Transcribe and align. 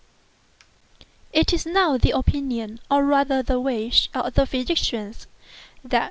It 1.31 1.51
was 1.51 1.63
now 1.67 1.95
the 1.95 2.09
opinion, 2.09 2.79
or 2.89 3.05
rather 3.05 3.43
the 3.43 3.59
wish, 3.59 4.09
of 4.15 4.33
the 4.33 4.47
physicians, 4.47 5.27
that 5.83 5.93
M. 5.97 5.99